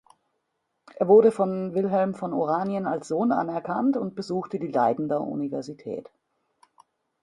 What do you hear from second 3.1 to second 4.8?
anerkannt und besuchte die